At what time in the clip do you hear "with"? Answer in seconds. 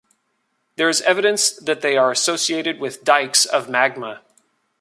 2.79-3.03